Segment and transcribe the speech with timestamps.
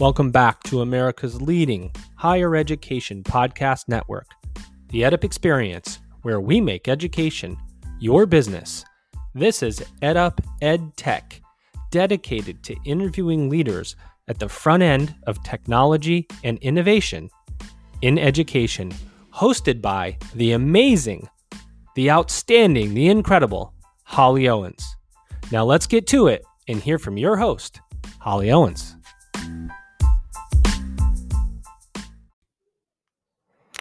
[0.00, 4.28] Welcome back to America's leading higher education podcast network,
[4.88, 7.58] the EdUp Experience, where we make education
[7.98, 8.82] your business.
[9.34, 11.42] This is EdUp Ed Tech,
[11.90, 13.94] dedicated to interviewing leaders
[14.26, 17.28] at the front end of technology and innovation
[18.00, 18.94] in education,
[19.34, 21.28] hosted by the amazing,
[21.94, 24.96] the outstanding, the incredible Holly Owens.
[25.52, 27.82] Now let's get to it and hear from your host,
[28.18, 28.96] Holly Owens.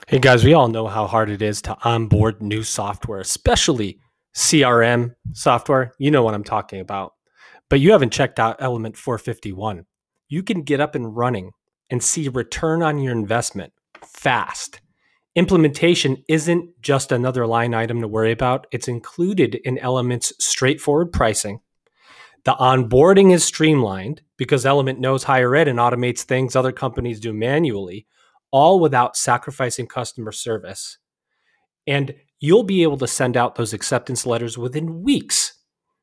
[0.10, 4.00] Hey guys, we all know how hard it is to onboard new software, especially
[4.34, 5.94] CRM software.
[6.00, 7.14] You know what I'm talking about.
[7.70, 9.86] But you haven't checked out Element 451.
[10.28, 11.52] You can get up and running
[11.92, 13.72] and see return on your investment
[14.04, 14.82] fast.
[15.36, 21.60] Implementation isn't just another line item to worry about, it's included in Element's straightforward pricing.
[22.46, 27.32] The onboarding is streamlined because Element knows higher ed and automates things other companies do
[27.32, 28.08] manually
[28.52, 30.98] all without sacrificing customer service.
[31.88, 35.54] And you'll be able to send out those acceptance letters within weeks.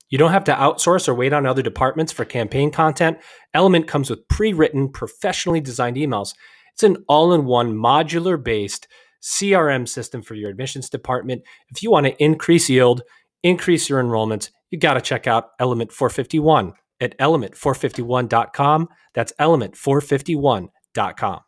[0.09, 3.19] You don't have to outsource or wait on other departments for campaign content.
[3.55, 6.35] Element comes with pre written, professionally designed emails.
[6.75, 8.87] It's an all in one modular based
[9.23, 11.43] CRM system for your admissions department.
[11.71, 13.03] If you want to increase yield,
[13.43, 18.89] increase your enrollments, you got to check out Element 451 at element451.com.
[19.15, 21.41] That's element451.com.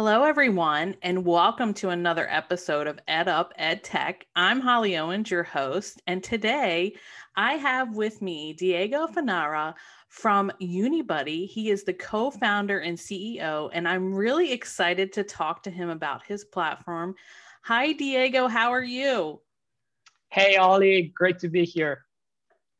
[0.00, 4.28] Hello, everyone, and welcome to another episode of Ed Up Ed Tech.
[4.36, 6.94] I'm Holly Owens, your host, and today
[7.34, 9.74] I have with me Diego Fanara
[10.08, 11.48] from Unibuddy.
[11.48, 15.88] He is the co founder and CEO, and I'm really excited to talk to him
[15.88, 17.16] about his platform.
[17.62, 19.40] Hi, Diego, how are you?
[20.28, 22.04] Hey, Ollie, great to be here.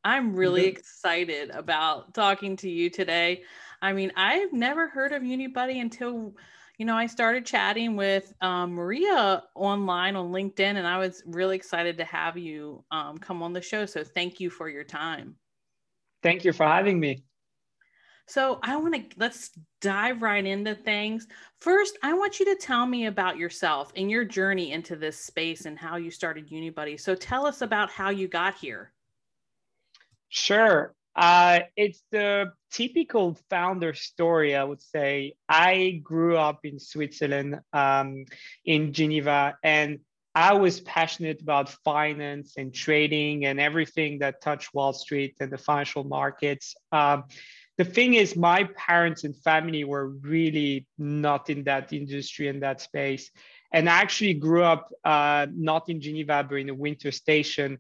[0.05, 0.78] I'm really mm-hmm.
[0.78, 3.42] excited about talking to you today.
[3.82, 6.37] I mean, I've never heard of Unibuddy until
[6.78, 11.56] you know, I started chatting with um, Maria online on LinkedIn, and I was really
[11.56, 13.84] excited to have you um, come on the show.
[13.84, 15.34] So thank you for your time.
[16.22, 17.25] Thank you for having me.
[18.28, 19.50] So I want to let's
[19.81, 21.27] dive right into things.
[21.61, 25.65] First, I want you to tell me about yourself and your journey into this space
[25.65, 27.00] and how you started Unibuddy.
[27.00, 28.93] So tell us about how you got here.
[30.28, 30.95] Sure.
[31.16, 35.34] Uh, it's the typical founder story, I would say.
[35.48, 38.24] I grew up in Switzerland, um,
[38.64, 40.00] in Geneva, and
[40.34, 45.58] I was passionate about finance and trading and everything that touched Wall Street and the
[45.58, 46.76] financial markets.
[46.92, 47.24] Um,
[47.76, 52.80] the thing is, my parents and family were really not in that industry and that
[52.80, 53.30] space.
[53.72, 57.78] And I actually grew up uh, not in Geneva, but in a winter station.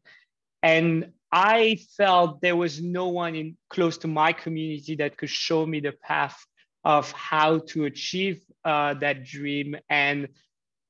[0.62, 5.66] And I felt there was no one in close to my community that could show
[5.66, 6.38] me the path
[6.84, 10.28] of how to achieve uh, that dream and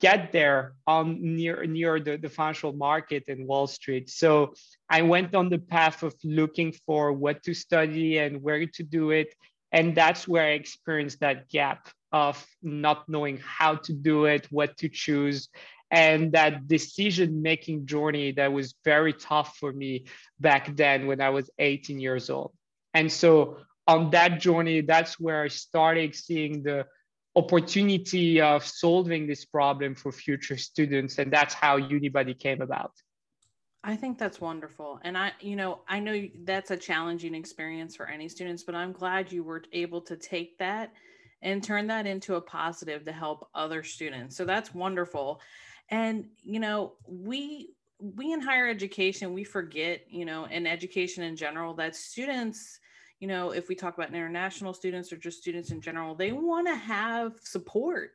[0.00, 4.09] get there on near near the, the financial market in Wall Street.
[4.09, 4.54] So
[4.88, 9.10] I went on the path of looking for what to study and where to do
[9.10, 9.34] it.
[9.72, 14.77] And that's where I experienced that gap of not knowing how to do it, what
[14.78, 15.48] to choose,
[15.91, 20.04] and that decision making journey that was very tough for me
[20.38, 22.53] back then when I was 18 years old.
[22.94, 26.87] And so on that journey, that's where I started seeing the
[27.37, 31.19] opportunity of solving this problem for future students.
[31.19, 32.93] And that's how Unibuddy came about.
[33.84, 35.00] I think that's wonderful.
[35.04, 38.93] And I, you know, I know that's a challenging experience for any students, but I'm
[38.93, 40.93] glad you were able to take that
[41.41, 44.37] and turn that into a positive to help other students.
[44.37, 45.41] So that's wonderful
[45.91, 51.37] and you know we we in higher education we forget you know in education in
[51.37, 52.78] general that students
[53.21, 56.66] you know if we talk about international students or just students in general they want
[56.66, 58.12] to have support.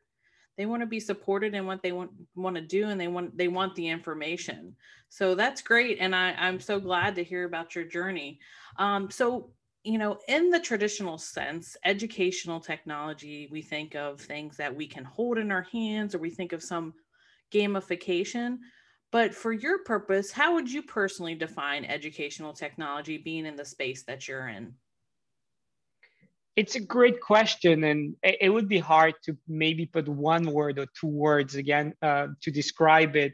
[0.55, 3.35] They want to be supported in what they want want to do and they want
[3.35, 4.75] they want the information.
[5.09, 5.97] So that's great.
[5.99, 8.39] And i i'm so glad to hear about your journey.
[8.77, 9.49] Um, so
[9.83, 15.03] you know in the traditional sense educational technology we think of things that we can
[15.03, 16.93] hold in our hands or we think of some
[17.53, 18.57] gamification.
[19.11, 24.03] But for your purpose, how would you personally define educational technology being in the space
[24.05, 24.73] that you're in?
[26.55, 30.87] It's a great question, and it would be hard to maybe put one word or
[30.99, 33.33] two words again uh, to describe it.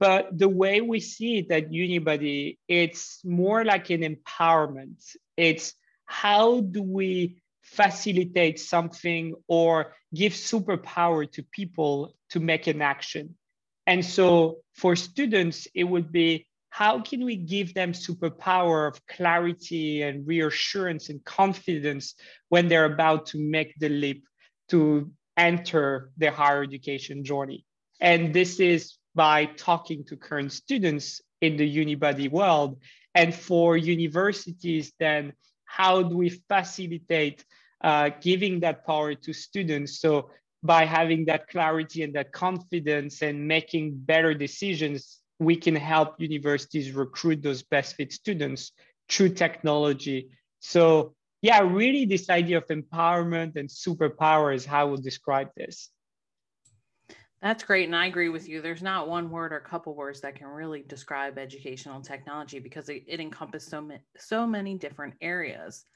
[0.00, 5.04] But the way we see it at Unibuddy, it's more like an empowerment.
[5.36, 5.74] It's
[6.06, 13.36] how do we facilitate something or give superpower to people to make an action?
[13.86, 20.02] And so for students, it would be how can we give them superpower of clarity
[20.02, 22.14] and reassurance and confidence
[22.48, 24.24] when they're about to make the leap
[24.68, 27.64] to enter the higher education journey?
[28.00, 32.80] And this is by talking to current students in the Unibuddy world.
[33.14, 35.32] And for universities, then
[35.64, 37.44] how do we facilitate
[37.82, 40.00] uh, giving that power to students?
[40.00, 40.30] So
[40.62, 46.92] by having that clarity and that confidence and making better decisions we can help universities
[46.92, 48.72] recruit those best fit students
[49.08, 50.28] through technology.
[50.60, 55.90] So yeah, really this idea of empowerment and superpower is how we'll describe this.
[57.40, 57.86] That's great.
[57.86, 58.60] And I agree with you.
[58.60, 62.90] There's not one word or a couple words that can really describe educational technology because
[62.90, 65.86] it, it encompasses so, ma- so many different areas.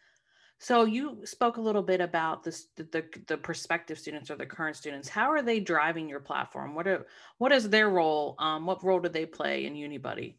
[0.64, 4.46] So you spoke a little bit about this, the, the, the prospective students or the
[4.46, 5.11] current students.
[5.11, 6.75] How are they driving your platform?
[6.75, 7.06] What are
[7.37, 8.34] what is their role?
[8.38, 10.37] Um, what role do they play in UniBuddy?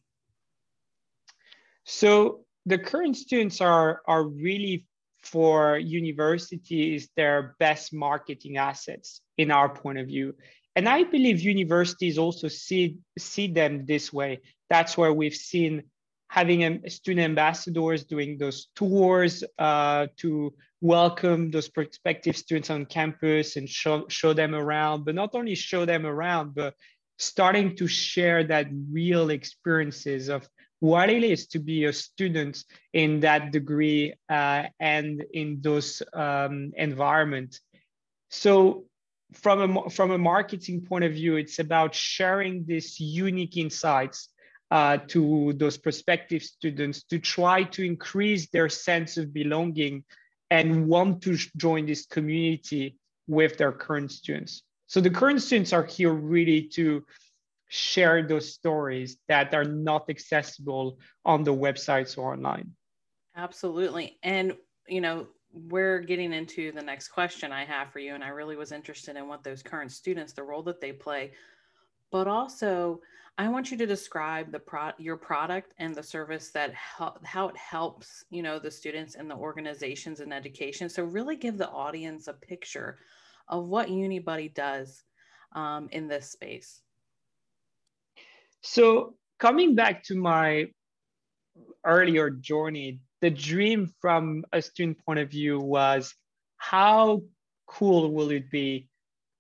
[1.83, 4.87] So the current students are are really
[5.21, 10.33] for universities their best marketing assets in our point of view.
[10.75, 14.41] And I believe universities also see see them this way.
[14.71, 15.83] That's where we've seen
[16.29, 23.69] having student ambassadors doing those tours uh, to welcome those prospective students on campus and
[23.69, 26.73] show, show them around, but not only show them around, but
[27.17, 30.47] starting to share that real experiences of
[30.79, 32.63] what it is to be a student
[32.93, 37.59] in that degree uh, and in those um, environment.
[38.29, 38.85] So
[39.33, 44.29] from a, from a marketing point of view, it's about sharing these unique insights
[44.71, 50.03] uh, to those prospective students to try to increase their sense of belonging
[50.51, 52.97] and want to join this community
[53.27, 54.63] with their current students.
[54.87, 57.05] So the current students are here really to
[57.67, 62.71] share those stories that are not accessible on the websites or online.
[63.35, 64.17] Absolutely.
[64.23, 64.55] And,
[64.87, 68.13] you know, we're getting into the next question I have for you.
[68.13, 71.31] And I really was interested in what those current students, the role that they play,
[72.11, 73.01] but also
[73.37, 77.49] I want you to describe the pro- your product and the service that hel- how
[77.49, 80.89] it helps you know the students and the organizations in education.
[80.89, 82.97] So really give the audience a picture
[83.47, 85.03] of what UniBuddy does
[85.53, 86.81] um, in this space.
[88.61, 90.67] So coming back to my
[91.85, 96.13] earlier journey, the dream from a student point of view was
[96.57, 97.21] how
[97.67, 98.87] cool will it be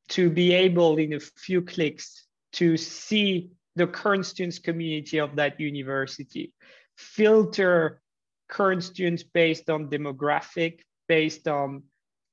[0.09, 2.24] to be able in a few clicks
[2.55, 6.53] to see the current students community of that university,
[6.97, 8.01] filter
[8.47, 11.83] current students based on demographic, based on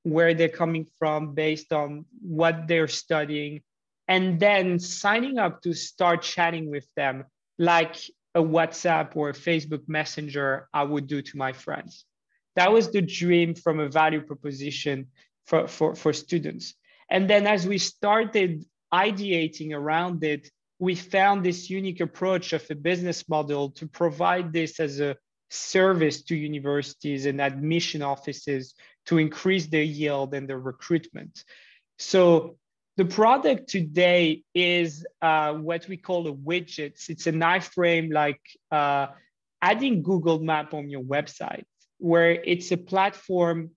[0.05, 3.61] where they're coming from, based on what they're studying,
[4.09, 7.25] and then signing up to start chatting with them
[7.59, 7.97] like
[8.35, 12.05] a WhatsApp or a Facebook Messenger I would do to my friends.
[12.57, 15.09] That was the dream from a value proposition
[15.47, 16.75] for, for, for students.
[17.11, 22.75] And then as we started ideating around it, we found this unique approach of a
[22.75, 25.17] business model to provide this as a
[25.51, 28.75] service to universities and admission offices
[29.07, 31.45] to increase their yield and their recruitment.
[31.99, 32.57] So
[32.97, 37.09] the product today is uh, what we call a widgets.
[37.09, 38.41] It's an iframe like
[38.71, 39.09] uh,
[39.61, 41.65] adding Google Map on your website,
[41.99, 43.71] where it's a platform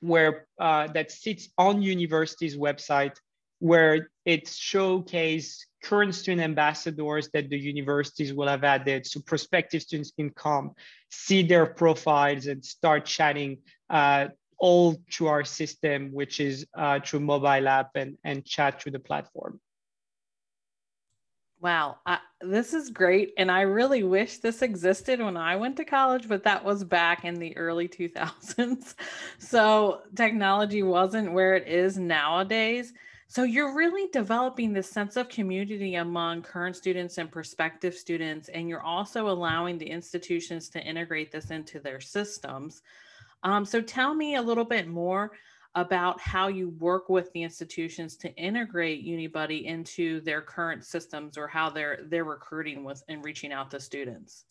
[0.00, 3.16] where uh, that sits on university's website,
[3.58, 10.10] where it showcase current student ambassadors that the universities will have added so prospective students
[10.10, 10.72] can come
[11.10, 13.58] see their profiles and start chatting
[13.90, 14.26] uh,
[14.58, 18.98] all through our system which is uh, through mobile app and, and chat through the
[18.98, 19.60] platform
[21.60, 23.32] Wow, I, this is great.
[23.36, 27.24] And I really wish this existed when I went to college, but that was back
[27.24, 28.94] in the early 2000s.
[29.40, 32.92] So technology wasn't where it is nowadays.
[33.30, 38.70] So you're really developing this sense of community among current students and prospective students, and
[38.70, 42.80] you're also allowing the institutions to integrate this into their systems.
[43.42, 45.32] Um, so tell me a little bit more
[45.74, 51.46] about how you work with the institutions to integrate UniBuddy into their current systems or
[51.46, 54.46] how they're they're recruiting with and reaching out to students.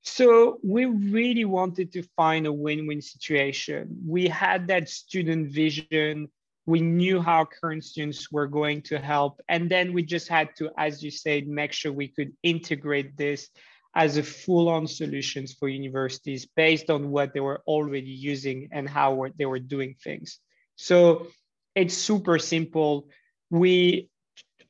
[0.00, 3.98] So we really wanted to find a win-win situation.
[4.06, 6.28] We had that student vision
[6.66, 9.40] we knew how current students were going to help.
[9.48, 13.48] And then we just had to, as you said, make sure we could integrate this
[13.94, 19.26] as a full-on solutions for universities based on what they were already using and how
[19.38, 20.38] they were doing things.
[20.74, 21.28] So
[21.74, 23.08] it's super simple.
[23.48, 24.10] We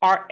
[0.02, 0.28] are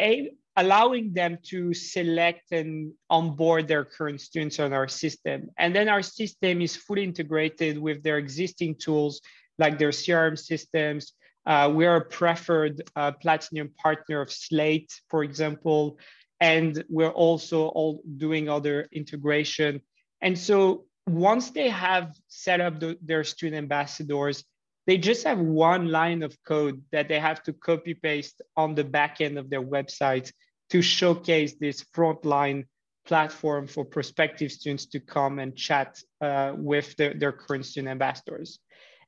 [0.57, 5.49] allowing them to select and onboard their current students on our system.
[5.59, 9.21] And then our system is fully integrated with their existing tools
[9.59, 11.15] like their CRM systems.
[11.47, 15.99] Uh, we are a preferred uh, platinum partner of Slate, for example,
[16.41, 19.81] and we're also all doing other integration.
[20.21, 24.45] And so once they have set up the, their student ambassadors,
[24.87, 28.85] they just have one line of code that they have to copy paste on the
[28.85, 30.33] back end of their website
[30.71, 32.65] to showcase this frontline
[33.07, 38.59] platform for prospective students to come and chat uh, with the, their current student ambassadors.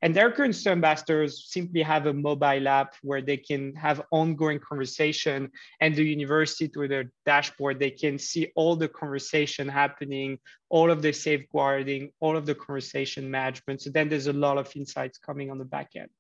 [0.03, 5.51] And their current ambassadors simply have a mobile app where they can have ongoing conversation
[5.81, 10.39] and the university through their dashboard, they can see all the conversation happening,
[10.69, 13.81] all of the safeguarding, all of the conversation management.
[13.81, 16.11] So then there's a lot of insights coming on the back end.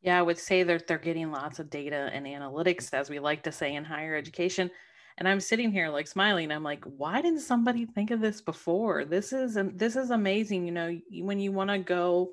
[0.00, 3.42] Yeah, I would say that they're getting lots of data and analytics, as we like
[3.42, 4.70] to say in higher education.
[5.18, 6.50] And I'm sitting here like smiling.
[6.50, 9.04] I'm like, why didn't somebody think of this before?
[9.04, 10.64] This is this is amazing.
[10.64, 12.32] You know, when you want to go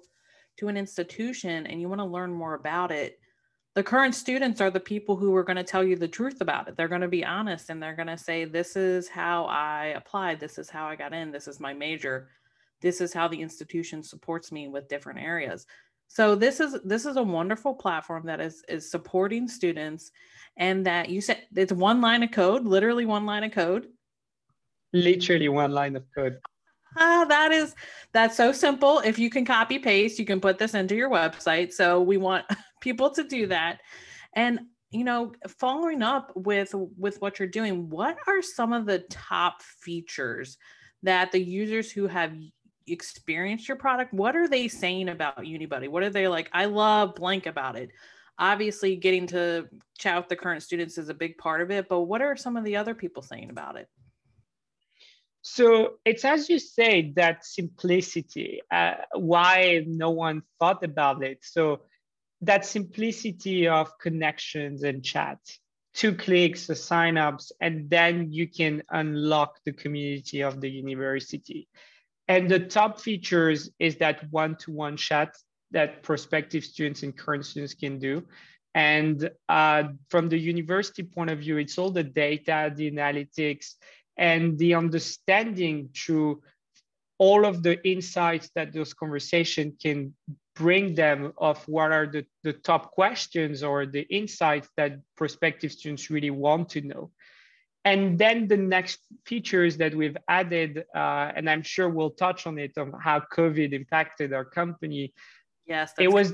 [0.58, 3.20] to an institution and you want to learn more about it,
[3.76, 6.68] the current students are the people who are going to tell you the truth about
[6.68, 6.76] it.
[6.76, 10.40] They're going to be honest and they're going to say, This is how I applied.
[10.40, 11.32] This is how I got in.
[11.32, 12.30] This is my major.
[12.82, 15.68] This is how the institution supports me with different areas.
[16.08, 20.12] So this is this is a wonderful platform that is is supporting students
[20.58, 23.88] and that you said it's one line of code, literally one line of code.
[24.92, 26.40] Literally one line of code
[26.96, 27.75] ah, that is
[28.13, 29.00] that's so simple.
[29.00, 31.74] If you can copy paste, you can put this into your website.
[31.74, 32.46] So we want
[32.82, 33.79] people to do that.
[34.34, 39.00] And you know, following up with with what you're doing, what are some of the
[39.10, 40.58] top features
[41.03, 42.34] that the users who have
[42.88, 45.89] experienced your product, what are they saying about Unibuddy?
[45.89, 46.50] What are they like?
[46.53, 47.91] I love blank about it.
[48.39, 49.67] Obviously, getting to
[49.98, 52.56] chat with the current students is a big part of it, but what are some
[52.56, 53.89] of the other people saying about it?
[55.50, 61.39] So it's as you say that simplicity, uh, why no one thought about it.
[61.42, 61.84] So
[62.42, 65.39] that simplicity of connections and chat,
[65.94, 71.70] two clicks, the signups, and then you can unlock the community of the university.
[72.27, 75.34] And the top features is that one-to-one chat
[75.72, 78.25] that prospective students and current students can do.
[78.75, 83.75] And uh, from the university point of view, it's all the data, the analytics,
[84.17, 86.41] and the understanding through
[87.19, 90.13] all of the insights that those conversations can
[90.55, 96.09] bring them of what are the, the top questions or the insights that prospective students
[96.09, 97.12] really want to know.
[97.86, 102.57] And then the next features that we've added, uh, and I'm sure we'll touch on
[102.59, 105.13] it, on how COVID impacted our company.
[105.65, 106.33] Yes, it was.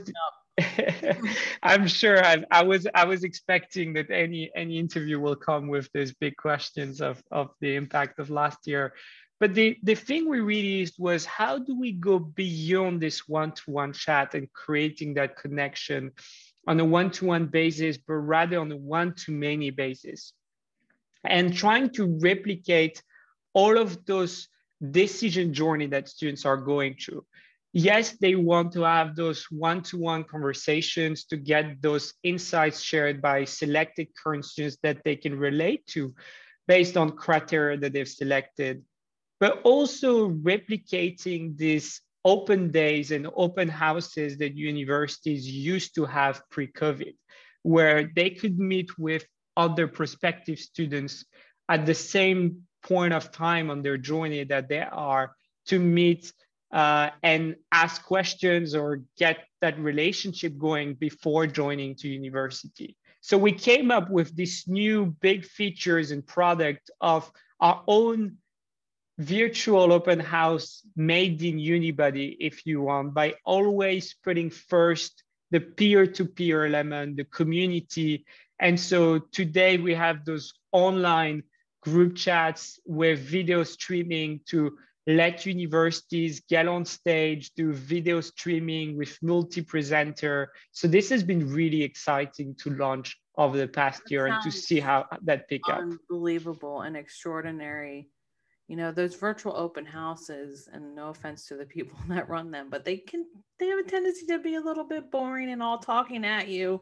[1.64, 5.90] I'm sure I, I, was I was expecting that any any interview will come with
[5.94, 8.94] these big questions of, of the impact of last year.
[9.40, 14.36] But the, the thing we really was how do we go beyond this one-to-one chat
[14.36, 16.12] and creating that connection
[16.68, 20.34] on a one-to-one basis, but rather on a one-to-many basis.
[21.26, 23.04] And trying to replicate
[23.54, 24.48] all of those
[24.92, 27.26] decision journey that students are going through
[27.74, 34.08] yes, they want to have those one-to-one conversations to get those insights shared by selected
[34.16, 36.14] current students that they can relate to
[36.68, 38.84] based on criteria that they've selected,
[39.40, 47.16] but also replicating these open days and open houses that universities used to have pre-COVID,
[47.64, 49.26] where they could meet with
[49.58, 51.26] other prospective students
[51.68, 56.32] at the same point of time on their journey that they are to meet
[56.74, 62.98] uh, and ask questions or get that relationship going before joining to university.
[63.22, 68.38] So we came up with this new big features and product of our own
[69.20, 76.66] virtual open house made in Unibuddy, if you want, by always putting first the peer-to-peer
[76.66, 78.26] element, the community.
[78.60, 81.44] And so today we have those online
[81.84, 89.18] group chats with video streaming to let universities get on stage, do video streaming with
[89.22, 90.52] multi-presenter.
[90.72, 94.80] So this has been really exciting to launch over the past year and to see
[94.80, 95.80] how that pick up.
[95.80, 98.10] Unbelievable and extraordinary.
[98.68, 102.70] You know, those virtual open houses, and no offense to the people that run them,
[102.70, 103.26] but they can
[103.60, 106.82] they have a tendency to be a little bit boring and all talking at you.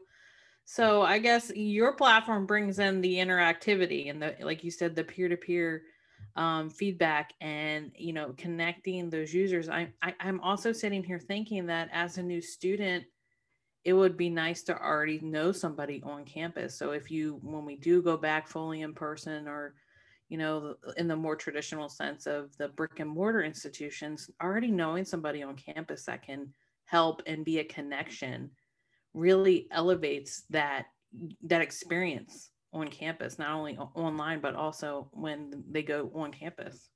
[0.66, 5.04] So I guess your platform brings in the interactivity and the like you said, the
[5.04, 5.82] peer-to-peer
[6.36, 11.66] um, feedback and you know connecting those users I, I i'm also sitting here thinking
[11.68, 13.06] that as a new student
[13.84, 16.78] it would be nice to already know somebody on campus.
[16.78, 19.74] So if you, when we do go back fully in person or,
[20.30, 25.04] you know, in the more traditional sense of the brick and mortar institutions, already knowing
[25.04, 26.54] somebody on campus that can
[26.86, 28.52] help and be a connection
[29.14, 30.86] really elevates that
[31.44, 36.90] that experience on campus, not only online, but also when they go on campus.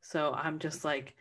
[0.00, 1.14] So I'm just like,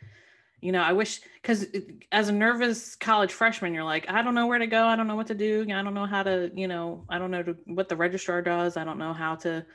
[0.61, 1.65] you know, I wish because
[2.11, 4.85] as a nervous college freshman, you're like, I don't know where to go.
[4.85, 5.65] I don't know what to do.
[5.69, 8.75] I don't know how to, you know, I don't know to, what the registrar does.
[8.75, 9.65] I don't know how to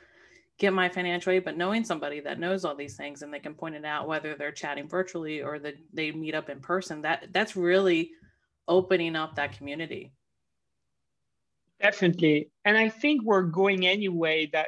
[0.57, 1.43] get my financial aid.
[1.43, 4.35] But knowing somebody that knows all these things and they can point it out, whether
[4.35, 8.11] they're chatting virtually or that they meet up in person, that that's really
[8.67, 10.13] opening up that community.
[11.81, 14.67] Definitely, and I think we're going anyway that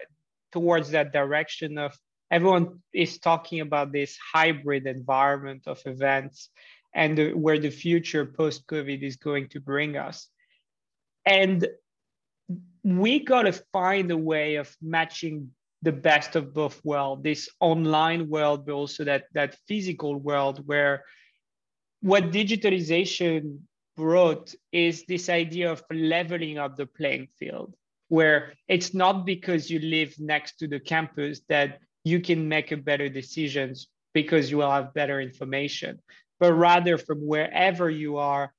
[0.51, 1.97] towards that direction of
[2.31, 6.49] everyone is talking about this hybrid environment of events
[6.93, 10.27] and the, where the future post COVID is going to bring us.
[11.25, 11.67] And
[12.83, 18.29] we got to find a way of matching the best of both worlds this online
[18.29, 21.03] world, but also that, that physical world where
[22.01, 23.59] what digitalization
[23.97, 27.75] brought is this idea of leveling up the playing field,
[28.07, 32.77] where it's not because you live next to the campus that you can make a
[32.77, 35.99] better decisions because you will have better information,
[36.39, 38.53] but rather from wherever you are,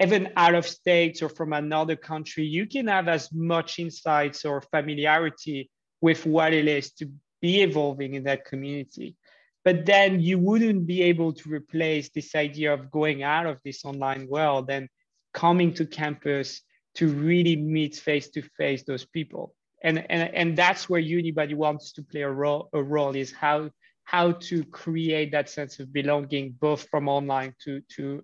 [0.00, 4.60] even out of states or from another country, you can have as much insights or
[4.60, 5.70] familiarity
[6.00, 7.10] with what it is to
[7.40, 9.16] be evolving in that community.
[9.64, 13.84] But then you wouldn't be able to replace this idea of going out of this
[13.84, 14.88] online world and
[15.32, 16.60] coming to campus
[16.96, 19.54] to really meet face to face those people.
[19.82, 23.70] And, and and that's where Unibuddy wants to play a role a role is how
[24.04, 28.22] how to create that sense of belonging both from online to to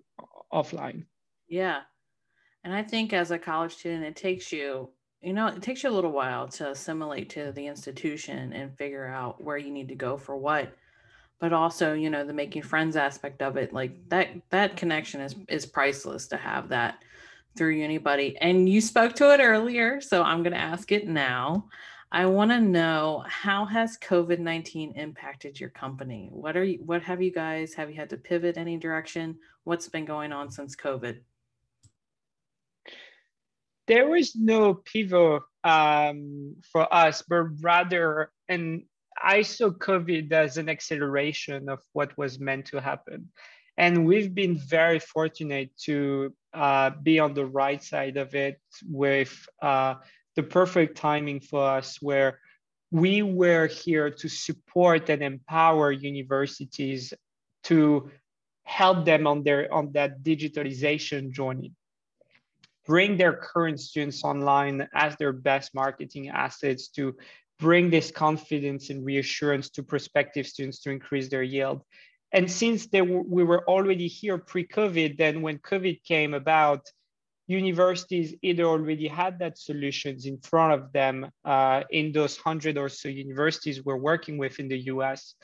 [0.53, 1.05] offline.
[1.47, 1.81] Yeah.
[2.63, 4.89] And i think as a college student it takes you
[5.21, 9.07] you know it takes you a little while to assimilate to the institution and figure
[9.07, 10.71] out where you need to go for what
[11.41, 15.35] but also you know the making friends aspect of it like that that connection is
[15.49, 16.99] is priceless to have that
[17.55, 18.37] through Unibuddy.
[18.41, 21.67] And you spoke to it earlier, so I'm going to ask it now.
[22.13, 26.29] I want to know how has COVID-19 impacted your company?
[26.31, 29.37] What are you what have you guys have you had to pivot any direction?
[29.63, 31.19] What's been going on since COVID?
[33.87, 38.83] There was no pivot um, for us, but rather, and
[39.23, 43.29] I saw COVID as an acceleration of what was meant to happen.
[43.77, 49.33] And we've been very fortunate to uh, be on the right side of it with
[49.61, 49.95] uh,
[50.35, 52.39] the perfect timing for us, where
[52.91, 57.13] we were here to support and empower universities
[57.63, 58.11] to
[58.63, 61.73] help them on their on that digitalization journey
[62.85, 67.15] bring their current students online as their best marketing assets to
[67.61, 71.83] bring this confidence and reassurance to prospective students to increase their yield
[72.31, 76.87] and since they we were already here pre-COVID, then when COVID came about,
[77.47, 82.87] universities either already had that solutions in front of them uh, in those hundred or
[82.87, 85.35] so universities we're working with in the US,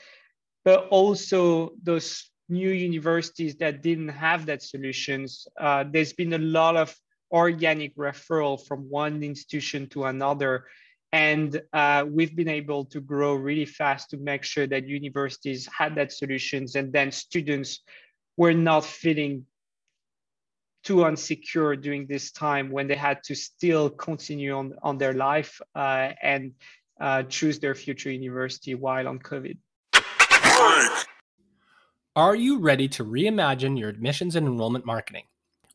[0.64, 5.46] but also those new universities that didn't have that solutions.
[5.60, 6.96] Uh, there's been a lot of
[7.30, 10.64] organic referral from one institution to another
[11.12, 15.94] and uh, we've been able to grow really fast to make sure that universities had
[15.94, 17.80] that solutions and then students
[18.36, 19.46] were not feeling
[20.84, 25.60] too unsecure during this time when they had to still continue on, on their life
[25.74, 26.52] uh, and
[27.00, 29.56] uh, choose their future university while on COVID.
[32.16, 35.24] Are you ready to reimagine your admissions and enrollment marketing?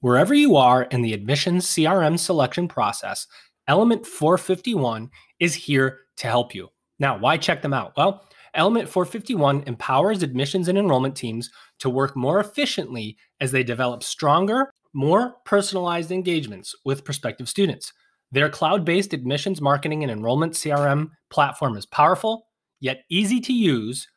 [0.02, 3.28] Wherever you are in the admissions CRM selection process,
[3.67, 6.67] Element 451 is here to help you.
[6.99, 7.93] Now, why check them out?
[7.95, 11.49] Well, Element 451 empowers admissions and enrollment teams
[11.80, 17.93] to work more efficiently as they develop stronger, more personalized engagements with prospective students.
[18.32, 22.47] Their cloud based admissions marketing and enrollment CRM platform is powerful,
[22.80, 24.08] yet easy to use.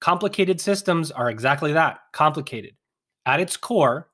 [0.00, 2.72] Complicated systems are exactly that complicated.
[3.24, 4.08] At its core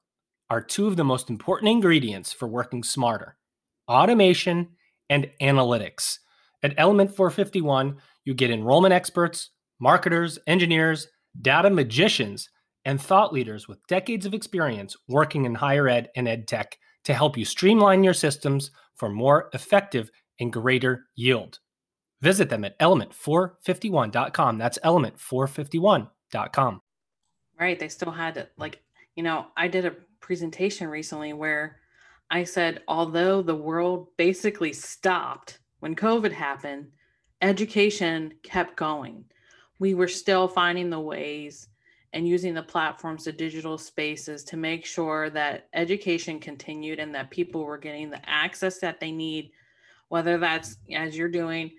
[0.50, 3.37] are two of the most important ingredients for working smarter
[3.88, 4.68] automation
[5.08, 6.18] and analytics.
[6.62, 11.08] At Element 451, you get enrollment experts, marketers, engineers,
[11.40, 12.48] data magicians,
[12.84, 17.14] and thought leaders with decades of experience working in higher ed and ed tech to
[17.14, 21.58] help you streamline your systems for more effective and greater yield.
[22.20, 24.58] Visit them at element451.com.
[24.58, 26.80] That's element451.com.
[27.58, 27.78] Right.
[27.78, 28.82] They still had like,
[29.16, 31.80] you know, I did a presentation recently where
[32.33, 36.87] I said, although the world basically stopped when COVID happened,
[37.42, 39.27] education kept going.
[39.79, 41.68] We were still finding the ways
[42.14, 47.31] and using the platforms, the digital spaces to make sure that education continued and that
[47.31, 49.51] people were getting the access that they need,
[50.09, 51.71] whether that's as you're doing,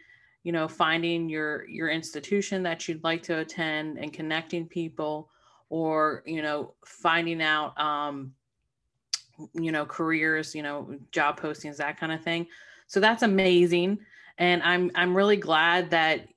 [0.44, 5.32] you know, finding your your institution that you'd like to attend and connecting people,
[5.70, 8.34] or you know, finding out um,
[9.54, 12.48] you know, careers, you know, job postings, that kind of thing.
[12.88, 14.00] So that's amazing.
[14.38, 16.28] And I'm I'm really glad that,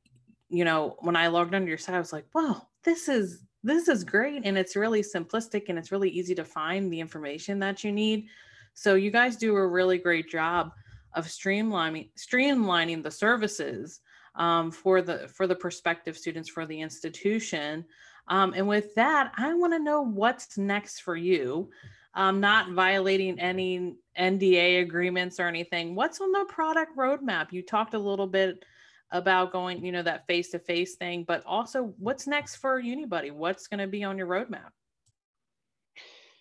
[0.48, 3.88] you know, when I logged onto your site, I was like, wow, this is this
[3.88, 7.82] is great and it's really simplistic and it's really easy to find the information that
[7.82, 8.26] you need
[8.74, 10.70] so you guys do a really great job
[11.14, 14.00] of streamlining streamlining the services
[14.36, 17.84] um, for the for the prospective students for the institution
[18.28, 21.68] um, and with that i want to know what's next for you
[22.16, 27.94] um, not violating any nda agreements or anything what's on the product roadmap you talked
[27.94, 28.64] a little bit
[29.10, 33.32] about going, you know, that face to face thing, but also what's next for Unibuddy?
[33.32, 34.70] What's going to be on your roadmap?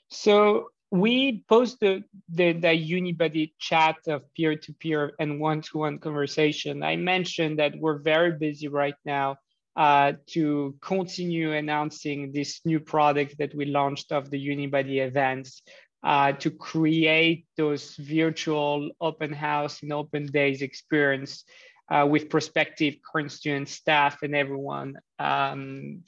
[0.09, 5.79] So we post the, the, the Unibuddy chat of peer to peer and one to
[5.79, 6.83] one conversation.
[6.83, 9.37] I mentioned that we're very busy right now
[9.75, 15.61] uh, to continue announcing this new product that we launched of the Unibuddy events.
[16.03, 21.45] Uh, to create those virtual open house and open days experience
[21.89, 24.95] uh, with prospective current students, staff, and everyone.
[25.17, 26.03] Um,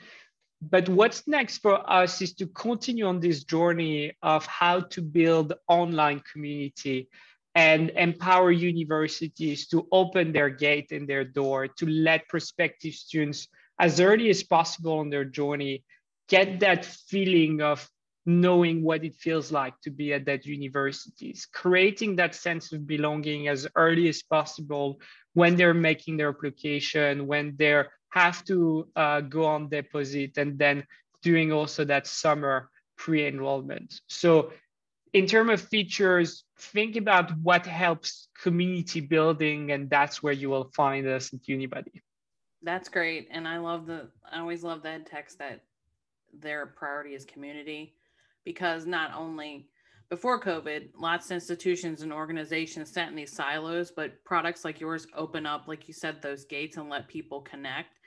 [0.61, 5.53] but what's next for us is to continue on this journey of how to build
[5.67, 7.09] online community
[7.53, 13.47] and empower universities to open their gate and their door to let prospective students
[13.79, 15.83] as early as possible on their journey
[16.29, 17.89] get that feeling of
[18.25, 23.47] knowing what it feels like to be at that universities creating that sense of belonging
[23.47, 24.99] as early as possible
[25.37, 30.83] when they're making their application, when they have to uh, go on deposit, and then
[31.21, 34.01] doing also that summer pre-enrollment.
[34.07, 34.51] So
[35.13, 40.71] in terms of features, think about what helps community building, and that's where you will
[40.75, 42.01] find us at Unibuddy.
[42.63, 43.27] That's great.
[43.31, 45.63] And I love the, I always love that text that
[46.33, 47.93] their priority is community
[48.43, 49.67] because not only
[50.09, 55.05] before COVID, lots of institutions and organizations sat in these silos, but products like yours
[55.15, 57.99] open up, like you said, those gates and let people connect.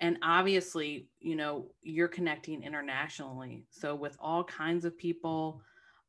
[0.00, 3.64] And obviously, you know, you're connecting internationally.
[3.70, 5.62] So with all kinds of people,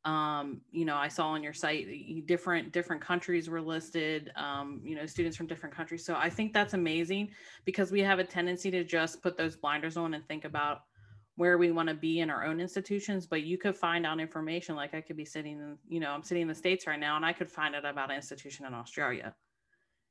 [0.06, 1.88] um, you know, I saw on your site
[2.28, 6.06] different different countries were listed, um, you know, students from different countries.
[6.06, 7.32] So I think that's amazing
[7.66, 10.84] because we have a tendency to just put those blinders on and think about
[11.38, 14.76] where we want to be in our own institutions but you could find out information
[14.76, 17.16] like i could be sitting in you know i'm sitting in the states right now
[17.16, 19.34] and i could find out about an institution in australia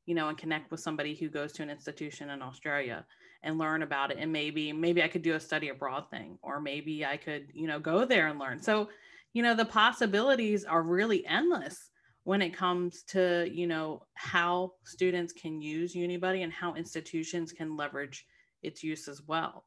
[0.07, 3.05] you know and connect with somebody who goes to an institution in australia
[3.43, 6.61] and learn about it and maybe maybe i could do a study abroad thing or
[6.61, 8.89] maybe i could you know go there and learn so
[9.35, 11.91] you know the possibilities are really endless
[12.23, 17.77] when it comes to you know how students can use unibuddy and how institutions can
[17.77, 18.27] leverage
[18.63, 19.67] its use as well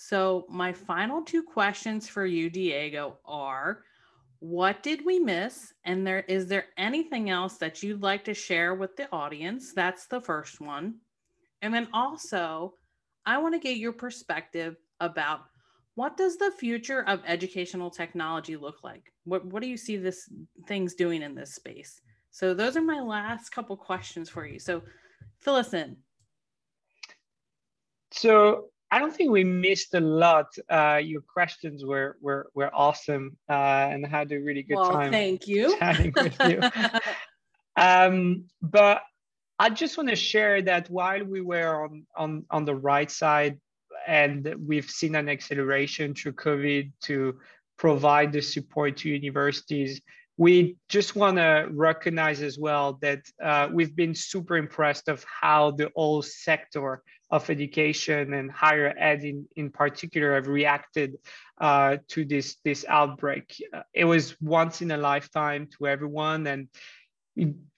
[0.00, 3.82] so, my final two questions for you, Diego, are
[4.38, 5.72] what did we miss?
[5.84, 9.72] And there is there anything else that you'd like to share with the audience?
[9.72, 11.00] That's the first one.
[11.62, 12.74] And then also,
[13.26, 15.40] I want to get your perspective about
[15.98, 19.12] what does the future of educational technology look like?
[19.24, 20.30] What what do you see this
[20.68, 22.00] things doing in this space?
[22.30, 24.60] So those are my last couple questions for you.
[24.60, 24.82] So
[25.40, 25.96] fill us in.
[28.12, 30.46] So I don't think we missed a lot.
[30.70, 35.10] Uh, your questions were were were awesome uh, and had a really good well, time.
[35.10, 35.76] Thank you.
[35.80, 36.60] Chatting with you.
[37.76, 39.02] um, but
[39.58, 43.58] I just want to share that while we were on on on the right side,
[44.08, 47.38] and we've seen an acceleration through COVID to
[47.76, 50.00] provide the support to universities.
[50.38, 55.72] We just want to recognize as well that uh, we've been super impressed of how
[55.72, 61.16] the whole sector of education and higher ed in, in particular have reacted
[61.60, 63.62] uh, to this, this outbreak.
[63.92, 66.68] It was once in a lifetime to everyone and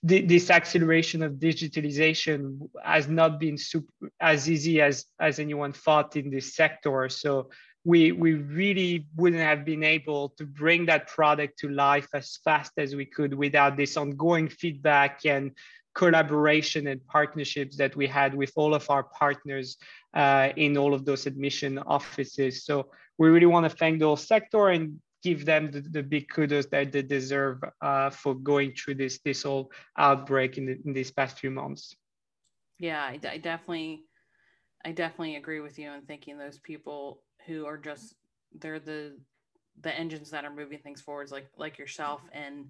[0.03, 6.31] this acceleration of digitalization has not been super, as easy as, as anyone thought in
[6.31, 7.09] this sector.
[7.11, 7.51] So
[7.85, 12.73] we, we really wouldn't have been able to bring that product to life as fast
[12.79, 15.53] as we could without this ongoing feedback and
[15.95, 19.77] collaboration and partnerships that we had with all of our partners
[20.15, 22.65] uh, in all of those admission offices.
[22.65, 26.29] So we really want to thank the whole sector and give them the, the big
[26.29, 30.93] kudos that they deserve uh, for going through this this whole outbreak in, the, in
[30.93, 31.95] these past few months.
[32.79, 34.05] Yeah, I, I definitely,
[34.85, 38.15] I definitely agree with you in thinking those people who are just
[38.59, 39.17] they're the
[39.83, 42.67] the engines that are moving things forwards, like like yourself and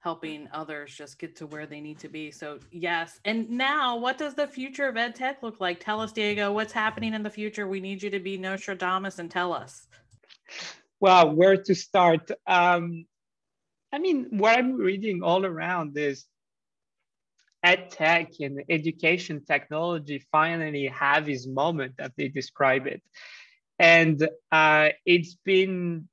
[0.00, 2.30] helping others just get to where they need to be.
[2.30, 3.20] So yes.
[3.26, 5.78] And now what does the future of ed tech look like?
[5.78, 7.68] Tell us, Diego, what's happening in the future?
[7.68, 9.86] We need you to be Nostradamus and tell us.
[11.00, 12.30] Well, where to start?
[12.46, 13.06] Um,
[13.90, 16.26] I mean, what I'm reading all around is
[17.62, 23.02] ed tech and education technology finally have this moment that they describe it.
[23.78, 26.06] And uh, it's been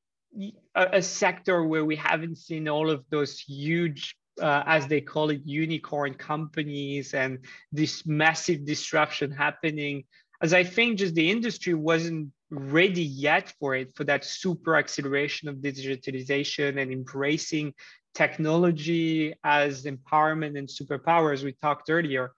[0.74, 5.32] a, a, sector where we haven't seen all of those huge, uh, as they call
[5.32, 7.40] it, unicorn companies and
[7.74, 10.06] this massive disruption happening.
[10.42, 15.50] As I think just the industry wasn't ready yet for it, for that super acceleration
[15.50, 17.74] of digitalization and embracing
[18.14, 22.32] technology as empowerment and superpowers we talked earlier.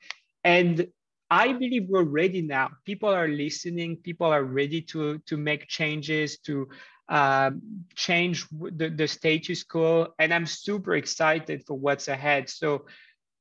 [0.43, 0.88] And
[1.32, 2.72] I believe we're ready now.
[2.86, 3.98] People are listening.
[3.98, 6.67] People are ready to, to make changes, to
[7.08, 7.62] um,
[7.95, 10.08] change the, the status quo.
[10.17, 12.50] And I'm super excited for what's ahead.
[12.50, 12.86] So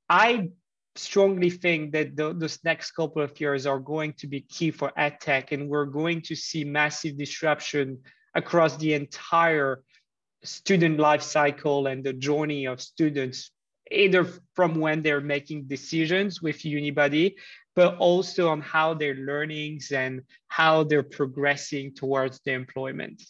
[0.09, 0.51] I
[0.99, 4.93] strongly think that the, those next couple of years are going to be key for
[4.99, 7.99] edtech, and we're going to see massive disruption
[8.35, 9.83] across the entire
[10.45, 13.51] student life cycle and the journey of students,
[13.91, 17.35] either from when they're making decisions with Unibuddy,
[17.75, 23.23] but also on how their learnings and how they're progressing towards the employment.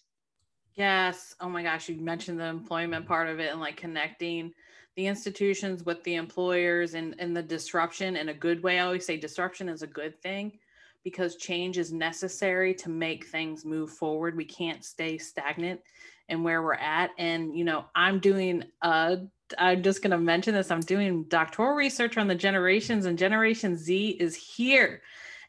[0.75, 1.35] Yes.
[1.41, 4.53] Oh my gosh, you mentioned the employment part of it and like connecting
[4.99, 8.81] the institutions with the employers and, and the disruption in a good way.
[8.81, 10.59] I always say disruption is a good thing
[11.05, 14.37] because change is necessary to make things move forward.
[14.37, 15.81] We can't stay stagnant
[16.29, 17.11] in where we're at.
[17.17, 19.19] And, you know, I'm doing, uh,
[19.57, 20.73] I'm just going to mention this.
[20.73, 25.03] I'm doing doctoral research on the generations, and Generation Z is here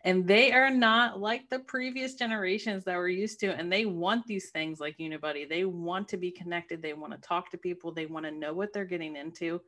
[0.05, 4.25] and they are not like the previous generations that we're used to and they want
[4.25, 6.81] these things like unibuddy they want to be connected.
[6.81, 7.91] They want to talk to people.
[7.91, 9.61] They want to know what they're getting into.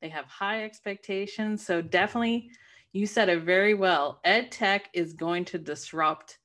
[0.00, 1.64] They have high expectations.
[1.64, 2.50] So definitely
[2.92, 4.20] you said it very well.
[4.24, 6.38] Ed tech is going to disrupt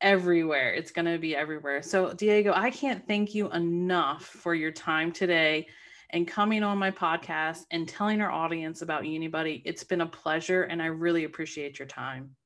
[0.00, 0.74] everywhere.
[0.74, 1.82] It's going to be everywhere.
[1.82, 5.68] So diego i can't thank you enough for your time today
[6.10, 10.64] and coming on my podcast and telling our audience about unibuddy it's been a pleasure
[10.64, 12.36] and i really appreciate your time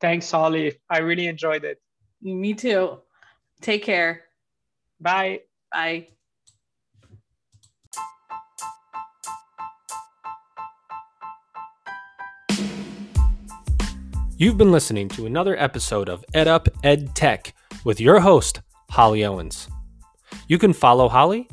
[0.00, 0.78] Thanks, Holly.
[0.88, 1.80] I really enjoyed it.
[2.22, 2.98] Me too.
[3.60, 4.22] Take care.
[5.00, 5.40] Bye.
[5.72, 6.08] Bye.
[14.36, 17.52] You've been listening to another episode of Ed Up Ed Tech
[17.84, 19.68] with your host, Holly Owens.
[20.46, 21.48] You can follow Holly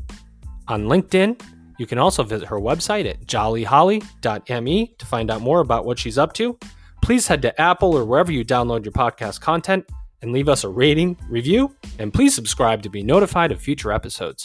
[0.68, 1.42] on LinkedIn.
[1.80, 6.20] You can also visit her website at jollyholly.me to find out more about what she's
[6.20, 6.60] up to
[7.06, 9.88] please head to Apple or wherever you download your podcast content
[10.24, 14.44] and leave us a rating, review, and please subscribe to be notified of future episodes.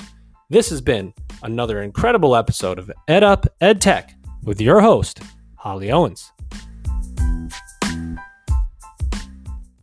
[0.50, 5.22] This has been another incredible episode of Ed Up Ed Tech with your host,
[5.54, 6.32] Holly Owens.